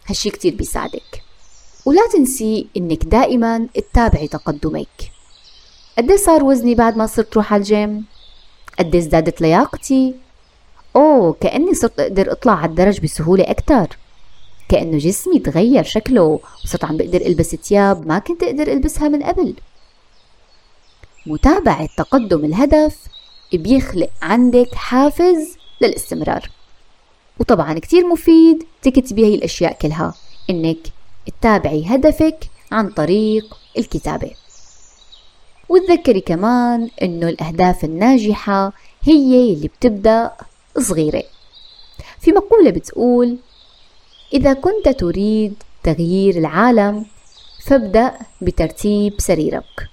هالشي 0.06 0.30
كتير 0.30 0.54
بيساعدك. 0.54 1.27
ولا 1.88 2.08
تنسي 2.12 2.66
إنك 2.76 3.04
دائما 3.04 3.68
تتابعي 3.74 4.28
تقدمك. 4.28 4.88
قد 5.98 6.12
صار 6.12 6.44
وزني 6.44 6.74
بعد 6.74 6.96
ما 6.96 7.06
صرت 7.06 7.36
روح 7.36 7.52
على 7.52 7.60
الجيم؟ 7.60 8.04
قد 8.78 8.96
ازدادت 8.96 9.40
لياقتي؟ 9.40 10.14
أوه 10.96 11.36
كأني 11.40 11.74
صرت 11.74 12.00
أقدر 12.00 12.32
أطلع 12.32 12.52
على 12.52 12.70
الدرج 12.70 13.00
بسهولة 13.00 13.50
أكتر. 13.50 13.96
كأنه 14.68 14.98
جسمي 14.98 15.38
تغير 15.38 15.82
شكله 15.84 16.40
وصرت 16.64 16.84
عم 16.84 16.96
بقدر 16.96 17.20
ألبس 17.20 17.56
ثياب 17.56 18.06
ما 18.06 18.18
كنت 18.18 18.42
أقدر 18.42 18.72
ألبسها 18.72 19.08
من 19.08 19.22
قبل. 19.22 19.54
متابعة 21.26 21.88
تقدم 21.96 22.44
الهدف 22.44 22.96
بيخلق 23.52 24.10
عندك 24.22 24.74
حافز 24.74 25.56
للاستمرار. 25.80 26.50
وطبعا 27.38 27.78
كتير 27.78 28.06
مفيد 28.06 28.64
تكتبي 28.82 29.26
هي 29.26 29.34
الأشياء 29.34 29.72
كلها 29.72 30.14
إنك 30.50 30.97
تتابعي 31.28 31.84
هدفك 31.86 32.50
عن 32.72 32.90
طريق 32.90 33.56
الكتابة. 33.78 34.30
وتذكري 35.68 36.20
كمان 36.20 36.90
إنه 37.02 37.28
الأهداف 37.28 37.84
الناجحة 37.84 38.72
هي 39.02 39.52
اللي 39.52 39.68
بتبدأ 39.68 40.30
صغيرة. 40.78 41.22
في 42.20 42.32
مقولة 42.32 42.70
بتقول 42.70 43.36
إذا 44.32 44.52
كنت 44.52 44.88
تريد 44.88 45.54
تغيير 45.82 46.38
العالم 46.38 47.06
فابدأ 47.66 48.12
بترتيب 48.40 49.14
سريرك. 49.18 49.88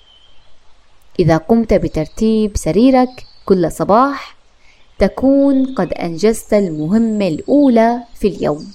إذا 1.20 1.38
قمت 1.38 1.74
بترتيب 1.74 2.58
سريرك 2.58 3.25
كل 3.46 3.72
صباح 3.72 4.36
تكون 5.00 5.75
قد 5.75 5.94
أنجزت 5.94 6.54
المهمة 6.54 7.27
الأولى 7.27 8.00
في 8.15 8.27
اليوم. 8.27 8.74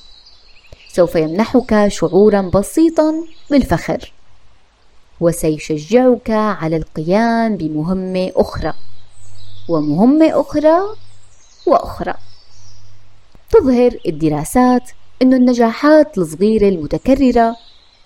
سوف 0.92 1.14
يمنحك 1.14 1.88
شعورا 1.88 2.40
بسيطا 2.54 3.14
بالفخر 3.50 4.12
وسيشجعك 5.20 6.30
على 6.30 6.76
القيام 6.76 7.56
بمهمة 7.56 8.32
أخرى 8.36 8.72
ومهمة 9.68 10.40
أخرى 10.40 10.80
وأخرى. 11.66 12.14
تظهر 13.50 13.96
الدراسات 14.06 14.90
أن 15.22 15.34
النجاحات 15.34 16.18
الصغيرة 16.18 16.68
المتكررة 16.68 17.56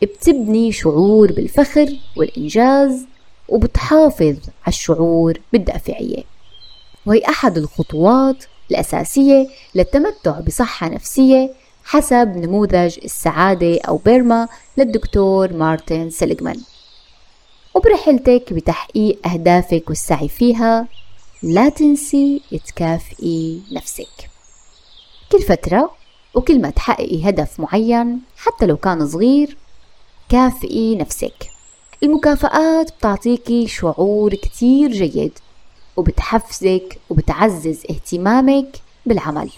بتبني 0.02 0.72
شعور 0.72 1.32
بالفخر 1.32 1.96
والإنجاز 2.16 3.06
وبتحافظ 3.48 4.36
على 4.46 4.68
الشعور 4.68 5.40
بالدافعية. 5.52 6.22
وهي 7.06 7.22
أحد 7.28 7.58
الخطوات 7.58 8.44
الأساسية 8.70 9.48
للتمتع 9.74 10.40
بصحة 10.40 10.88
نفسية 10.88 11.63
حسب 11.84 12.36
نموذج 12.36 12.98
السعادة 13.04 13.80
أو 13.88 13.96
بيرما 13.96 14.48
للدكتور 14.76 15.52
مارتن 15.52 16.10
سيليغمان. 16.10 16.60
وبرحلتك 17.74 18.52
بتحقيق 18.52 19.26
أهدافك 19.26 19.84
والسعي 19.88 20.28
فيها 20.28 20.88
لا 21.42 21.68
تنسي 21.68 22.42
تكافئي 22.66 23.62
نفسك. 23.72 24.30
كل 25.32 25.42
فترة 25.42 25.90
وكل 26.34 26.60
ما 26.60 26.70
تحققي 26.70 27.28
هدف 27.28 27.60
معين 27.60 28.20
حتى 28.36 28.66
لو 28.66 28.76
كان 28.76 29.08
صغير 29.08 29.56
كافئي 30.28 30.96
نفسك. 30.96 31.50
المكافآت 32.02 32.90
بتعطيكي 32.98 33.66
شعور 33.66 34.34
كتير 34.34 34.92
جيد 34.92 35.38
وبتحفزك 35.96 36.98
وبتعزز 37.10 37.82
اهتمامك 37.90 38.76
بالعمل. 39.06 39.50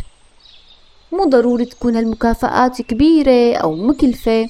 مو 1.13 1.25
ضروري 1.25 1.65
تكون 1.65 1.97
المكافآت 1.97 2.83
كبيرة 2.83 3.57
أو 3.57 3.75
مكلفة. 3.75 4.49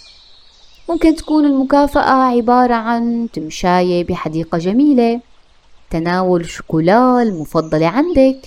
ممكن 0.89 1.15
تكون 1.15 1.45
المكافأة 1.45 2.23
عبارة 2.23 2.75
عن 2.75 3.29
تمشاية 3.33 4.05
بحديقة 4.05 4.59
جميلة 4.59 5.21
تناول 5.91 6.47
شوكولا 6.47 7.23
المفضلة 7.23 7.87
عندك 7.87 8.39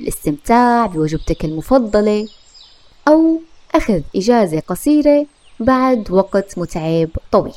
الاستمتاع 0.00 0.86
بوجبتك 0.86 1.44
المفضلة 1.44 2.28
أو 3.08 3.40
أخذ 3.74 4.00
إجازة 4.16 4.60
قصيرة 4.60 5.26
بعد 5.60 6.10
وقت 6.10 6.58
متعب 6.58 7.08
طويل. 7.32 7.54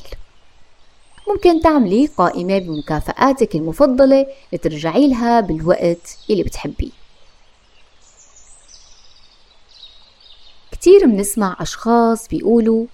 ممكن 1.28 1.60
تعملي 1.60 2.06
قائمة 2.06 2.58
بمكافآتك 2.58 3.54
المفضلة 3.54 4.26
لترجعي 4.52 5.08
لها 5.08 5.40
بالوقت 5.40 6.18
اللي 6.30 6.42
بتحبيه. 6.42 7.03
كتير 10.84 11.06
بنسمع 11.06 11.56
أشخاص 11.60 12.28
بيقولوا 12.28 12.86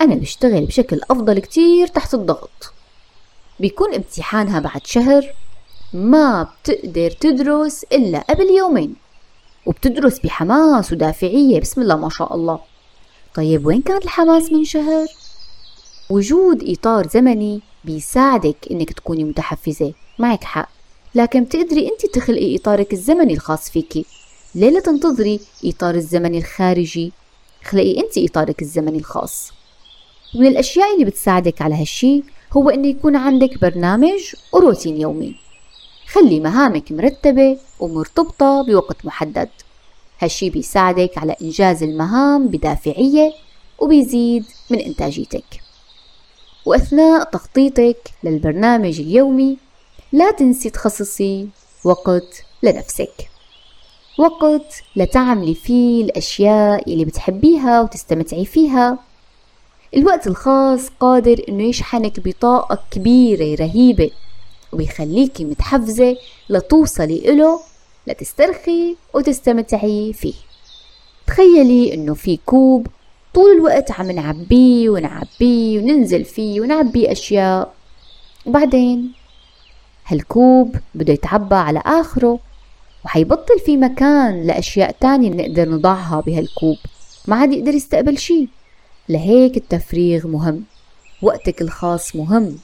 أنا 0.00 0.14
بشتغل 0.14 0.66
بشكل 0.66 1.00
أفضل 1.10 1.38
كتير 1.38 1.86
تحت 1.86 2.14
الضغط. 2.14 2.72
بيكون 3.60 3.94
امتحانها 3.94 4.60
بعد 4.60 4.86
شهر 4.86 5.34
ما 5.92 6.42
بتقدر 6.42 7.10
تدرس 7.10 7.84
إلا 7.84 8.18
قبل 8.18 8.50
يومين 8.50 8.94
وبتدرس 9.66 10.18
بحماس 10.18 10.92
ودافعية 10.92 11.60
بسم 11.60 11.80
الله 11.82 11.96
ما 11.96 12.08
شاء 12.08 12.34
الله. 12.34 12.60
طيب 13.34 13.66
وين 13.66 13.82
كان 13.82 13.96
الحماس 13.96 14.52
من 14.52 14.64
شهر؟ 14.64 15.06
وجود 16.10 16.68
إطار 16.68 17.08
زمني 17.08 17.60
بيساعدك 17.84 18.56
إنك 18.70 18.92
تكوني 18.92 19.24
متحفزة 19.24 19.92
معك 20.18 20.44
حق. 20.44 20.68
لكن 21.14 21.44
بتقدري 21.44 21.88
أنت 21.88 22.06
تخلقي 22.06 22.56
إطارك 22.56 22.92
الزمني 22.92 23.34
الخاص 23.34 23.70
فيكي. 23.70 24.04
ليه 24.54 24.70
لا 24.70 24.80
تنتظري 24.80 25.40
إطار 25.64 25.94
الزمني 25.94 26.38
الخارجي. 26.38 27.12
خلقي 27.64 28.00
أنت 28.00 28.18
إطارك 28.18 28.62
الزمني 28.62 28.98
الخاص. 28.98 29.52
من 30.34 30.46
الأشياء 30.46 30.94
اللي 30.94 31.04
بتساعدك 31.04 31.62
على 31.62 31.74
هالشي 31.74 32.22
هو 32.52 32.70
إنه 32.70 32.88
يكون 32.88 33.16
عندك 33.16 33.60
برنامج 33.60 34.20
وروتين 34.52 35.00
يومي. 35.00 35.36
خلي 36.06 36.40
مهامك 36.40 36.92
مرتبة 36.92 37.58
ومرتبطة 37.80 38.62
بوقت 38.62 39.04
محدد. 39.04 39.48
هالشي 40.18 40.50
بيساعدك 40.50 41.18
على 41.18 41.36
إنجاز 41.42 41.82
المهام 41.82 42.48
بدافعية 42.48 43.32
وبيزيد 43.78 44.44
من 44.70 44.78
إنتاجيتك. 44.78 45.44
وأثناء 46.66 47.24
تخطيطك 47.24 48.10
للبرنامج 48.24 49.00
اليومي 49.00 49.58
لا 50.12 50.30
تنسي 50.30 50.70
تخصصي 50.70 51.48
وقت 51.84 52.42
لنفسك. 52.62 53.33
وقت 54.18 54.82
لتعملي 54.96 55.54
فيه 55.54 56.04
الأشياء 56.04 56.92
اللي 56.92 57.04
بتحبيها 57.04 57.80
وتستمتعي 57.80 58.44
فيها. 58.44 58.98
الوقت 59.96 60.26
الخاص 60.26 60.88
قادر 61.00 61.44
إنه 61.48 61.62
يشحنك 61.62 62.20
بطاقة 62.20 62.78
كبيرة 62.90 63.54
رهيبة 63.60 64.10
وبيخليكي 64.72 65.44
متحفزة 65.44 66.16
لتوصلي 66.50 67.32
إله 67.32 67.60
لتسترخي 68.06 68.96
وتستمتعي 69.14 70.12
فيه. 70.12 70.34
تخيلي 71.26 71.94
إنه 71.94 72.14
في 72.14 72.38
كوب 72.46 72.86
طول 73.34 73.50
الوقت 73.50 73.90
عم 73.90 74.10
نعبيه 74.10 74.90
ونعبيه 74.90 75.78
وننزل 75.78 76.24
فيه 76.24 76.60
ونعبي 76.60 77.12
أشياء. 77.12 77.74
وبعدين 78.46 79.12
هالكوب 80.06 80.76
بده 80.94 81.12
يتعبى 81.12 81.54
على 81.54 81.82
آخره. 81.86 82.38
وحيبطل 83.04 83.60
في 83.66 83.76
مكان 83.76 84.46
لأشياء 84.46 84.96
تانية 85.00 85.30
نقدر 85.30 85.68
نضعها 85.68 86.20
بهالكوب. 86.20 86.76
ما 87.26 87.36
عاد 87.36 87.52
يقدر 87.52 87.74
يستقبل 87.74 88.18
شي. 88.18 88.48
لهيك 89.08 89.56
التفريغ 89.56 90.26
مهم. 90.26 90.64
وقتك 91.22 91.62
الخاص 91.62 92.16
مهم. 92.16 92.58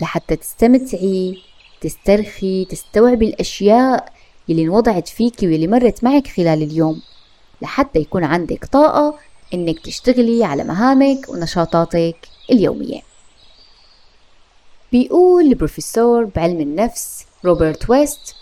لحتى 0.00 0.36
تستمتعي 0.36 1.38
تسترخي 1.80 2.64
تستوعبي 2.64 3.28
الأشياء 3.28 4.12
يلي 4.48 4.62
انوضعت 4.62 5.08
فيكي 5.08 5.46
واللي 5.46 5.66
مرت 5.66 6.04
معك 6.04 6.26
خلال 6.26 6.62
اليوم. 6.62 7.02
لحتى 7.62 7.98
يكون 7.98 8.24
عندك 8.24 8.64
طاقة 8.64 9.18
إنك 9.54 9.78
تشتغلي 9.78 10.44
على 10.44 10.64
مهامك 10.64 11.28
ونشاطاتك 11.28 12.16
اليومية. 12.50 13.00
بيقول 14.92 15.44
البروفيسور 15.44 16.24
بعلم 16.24 16.60
النفس 16.60 17.26
روبرت 17.44 17.90
ويست 17.90 18.34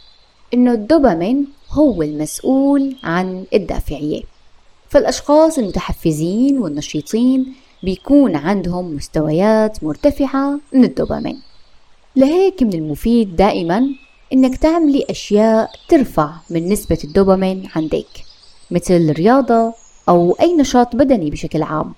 إنه 0.55 0.73
الدوبامين 0.73 1.47
هو 1.71 2.03
المسؤول 2.03 2.97
عن 3.05 3.45
الدافعية. 3.55 4.23
فالأشخاص 4.89 5.59
المتحفزين 5.59 6.59
والنشيطين 6.59 7.55
بيكون 7.83 8.37
عندهم 8.37 8.95
مستويات 8.95 9.85
مرتفعة 9.85 10.61
من 10.73 10.85
الدوبامين. 10.85 11.41
لهيك 12.17 12.63
من 12.63 12.73
المفيد 12.73 13.37
دائما 13.37 13.83
إنك 14.33 14.57
تعملي 14.57 15.07
أشياء 15.11 15.71
ترفع 15.89 16.33
من 16.51 16.69
نسبة 16.69 16.99
الدوبامين 17.05 17.69
عندك 17.77 18.07
مثل 18.71 18.95
الرياضة 18.95 19.75
أو 20.09 20.33
أي 20.41 20.57
نشاط 20.57 20.97
بدني 20.97 21.31
بشكل 21.31 21.63
عام. 21.63 21.93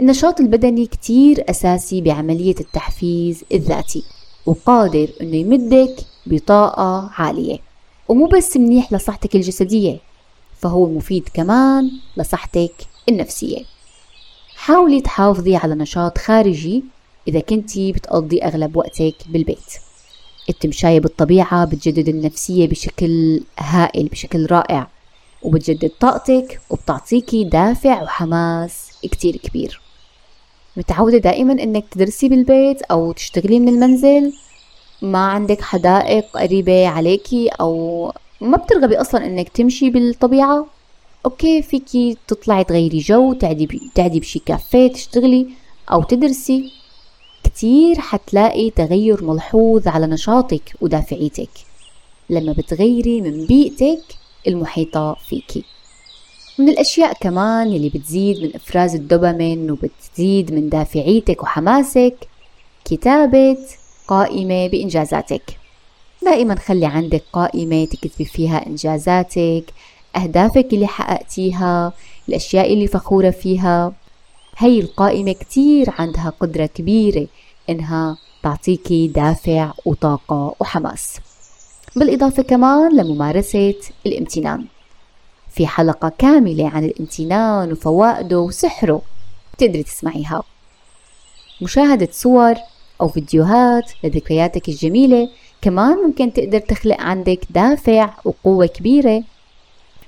النشاط 0.00 0.40
البدني 0.40 0.86
كتير 0.86 1.44
أساسي 1.50 2.00
بعملية 2.00 2.54
التحفيز 2.60 3.44
الذاتي 3.52 4.04
وقادر 4.46 5.08
إنه 5.20 5.36
يمدك 5.36 5.96
بطاقة 6.26 7.10
عالية. 7.14 7.65
ومو 8.08 8.26
بس 8.26 8.56
منيح 8.56 8.92
لصحتك 8.92 9.36
الجسدية 9.36 9.98
فهو 10.60 10.86
مفيد 10.86 11.28
كمان 11.34 11.90
لصحتك 12.16 12.72
النفسية. 13.08 13.64
حاولي 14.56 15.00
تحافظي 15.00 15.56
على 15.56 15.74
نشاط 15.74 16.18
خارجي 16.18 16.84
إذا 17.28 17.40
كنتي 17.40 17.92
بتقضي 17.92 18.38
أغلب 18.42 18.76
وقتك 18.76 19.14
بالبيت. 19.28 19.72
التمشاية 20.48 21.00
بالطبيعة 21.00 21.64
بتجدد 21.64 22.08
النفسية 22.08 22.68
بشكل 22.68 23.40
هائل 23.58 24.08
بشكل 24.08 24.46
رائع 24.46 24.88
وبتجدد 25.42 25.90
طاقتك 26.00 26.60
وبتعطيكي 26.70 27.44
دافع 27.44 28.02
وحماس 28.02 28.90
كتير 29.02 29.36
كبير. 29.36 29.80
متعودة 30.76 31.18
دائما 31.18 31.52
إنك 31.52 31.84
تدرسي 31.90 32.28
بالبيت 32.28 32.82
أو 32.82 33.12
تشتغلي 33.12 33.60
من 33.60 33.68
المنزل؟ 33.68 34.32
ما 35.02 35.18
عندك 35.18 35.60
حدائق 35.60 36.24
قريبة 36.36 36.88
عليكي 36.88 37.48
أو 37.48 38.12
ما 38.40 38.56
بترغبي 38.56 38.96
أصلا 39.00 39.26
إنك 39.26 39.48
تمشي 39.48 39.90
بالطبيعة؟ 39.90 40.66
okay 41.24 41.62
فيكي 41.62 42.16
تطلعي 42.28 42.64
تغيري 42.64 42.98
جو 42.98 43.32
تقعدي 43.32 43.90
تقعدي 43.94 44.20
بشي 44.20 44.38
كافيه 44.38 44.92
تشتغلي 44.92 45.46
أو 45.92 46.02
تدرسي. 46.02 46.72
كتير 47.44 48.00
حتلاقي 48.00 48.70
تغير 48.70 49.24
ملحوظ 49.24 49.88
على 49.88 50.06
نشاطك 50.06 50.72
ودافعيتك. 50.80 51.50
لما 52.30 52.52
بتغيري 52.52 53.20
من 53.20 53.46
بيئتك 53.46 54.02
المحيطة 54.46 55.16
فيكي. 55.28 55.64
من 56.58 56.68
الأشياء 56.68 57.12
كمان 57.20 57.66
اللي 57.66 57.88
بتزيد 57.88 58.42
من 58.42 58.50
إفراز 58.54 58.94
الدوبامين 58.94 59.70
وبتزيد 59.70 60.52
من 60.54 60.68
دافعيتك 60.68 61.42
وحماسك 61.42 62.28
كتابة 62.84 63.56
قائمة 64.08 64.66
بإنجازاتك. 64.66 65.58
دائما 66.22 66.54
خلي 66.54 66.86
عندك 66.86 67.22
قائمة 67.32 67.84
تكتبي 67.84 68.24
فيها 68.24 68.66
إنجازاتك 68.66 69.64
أهدافك 70.16 70.68
اللي 70.72 70.86
حققتيها 70.86 71.92
الأشياء 72.28 72.72
اللي 72.72 72.86
فخورة 72.86 73.30
فيها. 73.30 73.92
هي 74.58 74.80
القائمة 74.80 75.32
كتير 75.32 75.90
عندها 75.98 76.32
قدرة 76.40 76.66
كبيرة 76.66 77.26
إنها 77.70 78.18
تعطيكي 78.42 79.08
دافع 79.08 79.72
وطاقة 79.84 80.54
وحماس. 80.60 81.16
بالإضافة 81.96 82.42
كمان 82.42 82.96
لممارسة 82.96 83.74
الامتنان. 84.06 84.64
في 85.50 85.66
حلقة 85.66 86.12
كاملة 86.18 86.68
عن 86.68 86.84
الامتنان 86.84 87.72
وفوائده 87.72 88.40
وسحره 88.40 89.02
تقدري 89.58 89.82
تسمعيها. 89.82 90.42
مشاهدة 91.62 92.08
صور 92.12 92.54
أو 93.00 93.08
فيديوهات 93.08 93.92
لذكرياتك 94.04 94.68
الجميلة. 94.68 95.28
كمان 95.62 95.96
ممكن 96.06 96.32
تقدر 96.32 96.58
تخلق 96.58 97.00
عندك 97.00 97.40
دافع 97.50 98.10
وقوة 98.24 98.66
كبيرة. 98.66 99.22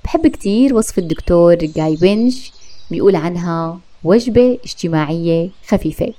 بحب 0.03 0.27
كتير 0.27 0.75
وصف 0.75 0.97
الدكتور 0.97 1.55
جاي 1.55 1.95
بنش 1.95 2.51
بيقول 2.91 3.15
عنها 3.15 3.79
وجبة 4.03 4.57
اجتماعية 4.63 5.49
خفيفة. 5.67 6.13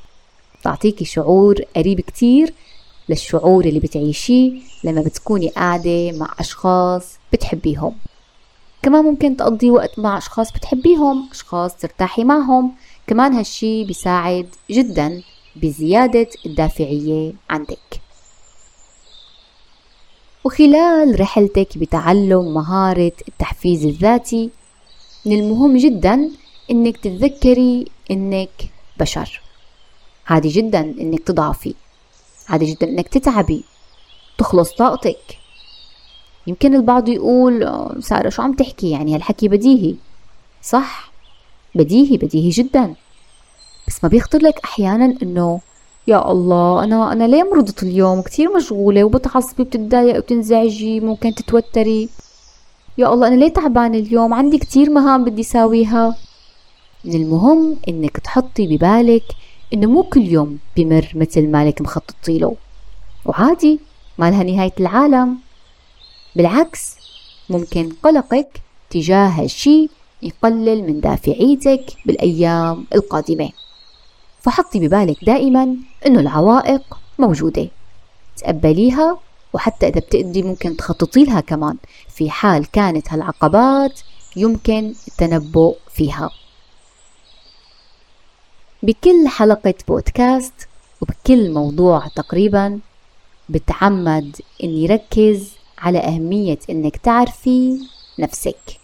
تعطيكي 0.63 1.05
شعور 1.05 1.57
قريب 1.77 2.01
كتير 2.01 2.55
للشعور 3.09 3.65
اللي 3.65 3.81
بتعيشيه 3.81 4.53
لما 4.85 5.03
بتكوني 5.03 5.49
قاعدة 5.49 6.13
مع 6.13 6.35
أشخاص 6.39 7.19
بتحبيهم. 7.33 7.95
كمان 8.83 9.05
ممكن 9.05 9.37
تقضي 9.37 9.71
وقت 9.71 9.99
مع 9.99 10.19
أشخاص 10.19 10.53
بتحبيهم 10.53 11.29
أشخاص 11.33 11.77
ترتاحي 11.77 12.25
معهم. 12.25 12.73
كمان 13.07 13.33
هالشي 13.33 13.85
بيساعد 13.85 14.47
جدا. 14.71 15.23
بزيادة 15.57 16.29
الدافعية 16.47 17.33
عندك. 17.51 18.01
وخلال 20.45 21.21
رحلتك 21.21 21.79
بتعلم 21.79 22.55
مهارة 22.55 23.13
التحفيز 23.29 23.85
الذاتي 23.85 24.51
من 25.27 25.39
المهم 25.39 25.77
جدا 25.77 26.31
إنك 26.71 26.97
تتذكري 26.97 27.85
إنك 28.11 28.71
بشر. 29.01 29.41
عادي 30.27 30.49
جدا 30.49 30.81
إنك 30.81 31.23
تضعفي. 31.23 31.75
عادي 32.49 32.65
جدا 32.65 32.89
إنك 32.89 33.09
تتعبي. 33.09 33.65
تخلص 34.39 34.73
طاقتك. 34.73 35.39
يمكن 36.47 36.75
البعض 36.75 37.09
يقول 37.09 37.67
سارة 38.03 38.29
شو 38.29 38.43
عم 38.43 38.53
تحكي؟ 38.53 38.91
يعني 38.91 39.15
هالحكي 39.15 39.49
بديهي. 39.49 39.95
صح 40.63 41.11
بديهي 41.75 42.17
بديهي 42.17 42.51
جدا. 42.51 42.95
بس 43.91 44.05
ما 44.05 44.09
بيخطر 44.09 44.39
لك 44.39 44.61
أحيانا 44.65 45.15
إنه 45.23 45.61
يا 46.07 46.31
الله 46.31 46.85
أنا 46.85 47.13
أنا 47.13 47.25
ليه 47.25 47.43
مرضت 47.43 47.83
اليوم؟ 47.83 48.23
كثير 48.23 48.57
مشغولة 48.57 49.05
وبتعصبي 49.05 49.65
بتتضايقي 49.65 50.19
وبتنزعجي 50.19 51.01
ممكن 51.01 51.35
تتوتري. 51.35 52.09
يا 52.99 53.13
الله 53.13 53.29
أنا 53.29 53.35
ليه 53.35 53.49
تعبانة 53.49 53.99
اليوم؟ 53.99 54.35
عندي 54.35 54.59
كثير 54.59 54.91
مهام 54.91 55.25
بدي 55.25 55.43
ساويها. 55.43 56.17
من 57.05 57.15
المهم 57.15 57.77
إنك 57.89 58.19
تحطي 58.19 58.77
ببالك 58.77 59.25
إنه 59.75 59.87
مو 59.87 60.03
كل 60.03 60.27
يوم 60.27 60.59
بمر 60.77 61.13
مثل 61.15 61.49
مالك 61.49 61.83
مخططي 61.83 62.39
له. 62.39 62.57
وعادي 63.25 63.81
ما 64.19 64.31
لها 64.31 64.43
نهاية 64.43 64.75
العالم. 64.81 65.39
بالعكس 66.37 66.97
ممكن 67.51 67.93
قلقك 68.03 68.63
تجاه 68.91 69.27
هالشي 69.29 69.89
يقلل 70.23 70.83
من 70.87 71.01
دافعيتك 71.01 71.85
بالأيام 72.07 72.87
القادمة. 72.95 73.51
فحطي 74.41 74.89
ببالك 74.89 75.25
دائما 75.25 75.77
أنه 76.07 76.21
العوائق 76.21 76.99
موجودة. 77.19 77.69
تقبليها 78.37 79.19
وحتى 79.53 79.89
إذا 79.89 80.01
بتقدري 80.01 80.43
ممكن 80.43 80.77
تخططي 80.77 81.25
لها 81.25 81.41
كمان 81.41 81.77
في 82.09 82.31
حال 82.31 82.71
كانت 82.71 83.13
هالعقبات 83.13 84.01
يمكن 84.37 84.95
التنبؤ 85.09 85.77
فيها. 85.95 86.31
بكل 88.83 89.29
حلقة 89.29 89.75
بودكاست 89.89 90.69
وبكل 91.01 91.51
موضوع 91.51 92.07
تقريبا 92.07 92.81
بتعمد 93.49 94.37
إني 94.65 94.87
ركز 94.87 95.53
على 95.79 95.99
أهمية 95.99 96.59
إنك 96.71 96.97
تعرفي 96.97 97.79
نفسك 98.19 98.79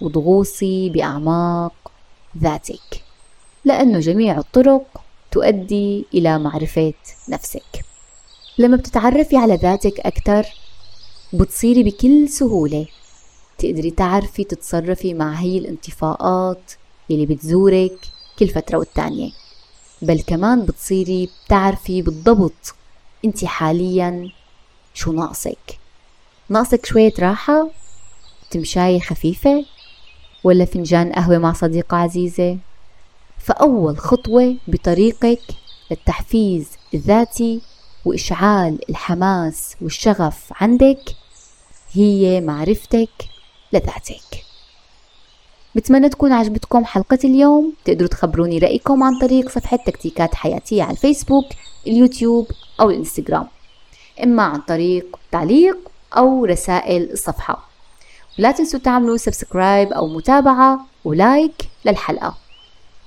وتغوصي 0.00 0.90
بأعماق 0.90 1.72
ذاتك. 2.38 3.03
لأنه 3.64 4.00
جميع 4.00 4.38
الطرق 4.38 4.86
تؤدي 5.30 6.04
إلى 6.14 6.38
معرفة 6.38 6.94
نفسك. 7.28 7.84
لما 8.58 8.76
بتتعرفي 8.76 9.36
على 9.36 9.54
ذاتك 9.54 10.00
أكثر 10.00 10.46
بتصيري 11.32 11.82
بكل 11.82 12.28
سهولة 12.28 12.86
تقدري 13.58 13.90
تعرفي 13.90 14.44
تتصرفي 14.44 15.14
مع 15.14 15.32
هي 15.32 15.58
الانطفاءات 15.58 16.72
اللي 17.10 17.26
بتزورك 17.26 17.98
كل 18.38 18.48
فترة 18.48 18.78
والتانية. 18.78 19.30
بل 20.02 20.20
كمان 20.20 20.64
بتصيري 20.64 21.30
بتعرفي 21.46 22.02
بالضبط 22.02 22.74
أنت 23.24 23.44
حاليا 23.44 24.30
شو 24.94 25.12
ناقصك. 25.12 25.78
ناقصك 26.48 26.86
شوية 26.86 27.12
راحة 27.18 27.70
تمشاية 28.50 29.00
خفيفة 29.00 29.64
ولا 30.44 30.64
فنجان 30.64 31.12
قهوة 31.12 31.38
مع 31.38 31.52
صديقة 31.52 31.96
عزيزة؟ 31.96 32.58
فأول 33.44 33.98
خطوة 33.98 34.56
بطريقك 34.68 35.40
للتحفيز 35.90 36.68
الذاتي 36.94 37.60
وإشعال 38.04 38.90
الحماس 38.90 39.76
والشغف 39.80 40.52
عندك 40.60 41.00
هي 41.92 42.40
معرفتك 42.40 43.08
لذاتك. 43.72 44.44
بتمنى 45.74 46.08
تكون 46.08 46.32
عجبتكم 46.32 46.84
حلقة 46.84 47.18
اليوم. 47.24 47.72
تقدروا 47.84 48.08
تخبروني 48.08 48.58
رأيكم 48.58 49.02
عن 49.02 49.18
طريق 49.18 49.48
صفحة 49.48 49.76
تكتيكات 49.76 50.34
حياتية 50.34 50.82
على 50.82 50.92
الفيسبوك 50.92 51.46
اليوتيوب 51.86 52.46
أو 52.80 52.90
الإنستغرام. 52.90 53.46
إما 54.22 54.42
عن 54.42 54.60
طريق 54.60 55.18
تعليق 55.32 55.76
أو 56.16 56.44
رسائل 56.44 57.12
الصفحة. 57.12 57.68
لا 58.38 58.52
تنسوا 58.52 58.80
تعملوا 58.80 59.16
subscribe 59.16 59.92
أو 59.92 60.08
متابعة 60.08 60.86
و 61.04 61.17
like 61.17 61.68
للحلقة. 61.84 62.43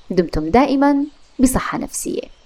دمتم 0.09 0.49
دائما 0.49 1.05
بصحة 1.39 1.77
نفسية. 1.77 2.36